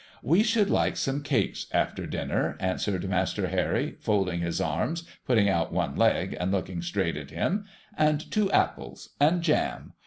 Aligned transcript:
'\Ve 0.23 0.41
should 0.41 0.71
like 0.71 0.97
some 0.97 1.21
cakes 1.21 1.67
after 1.71 2.07
dinner,' 2.07 2.57
answered 2.59 3.07
Master 3.07 3.49
Harry, 3.49 3.97
folding 3.99 4.39
his 4.39 4.59
arms, 4.59 5.03
putting 5.27 5.47
out 5.47 5.71
one 5.71 5.95
leg, 5.95 6.35
and 6.39 6.51
looking 6.51 6.81
straight 6.81 7.15
at 7.17 7.29
him,' 7.29 7.65
and 7.99 8.31
two 8.31 8.51
apples,— 8.51 9.09
and 9.21 9.43
jam. 9.43 9.93